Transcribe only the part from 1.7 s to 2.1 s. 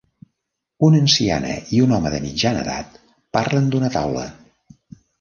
i un